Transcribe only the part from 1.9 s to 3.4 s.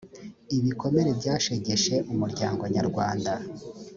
umuryango nyarwanda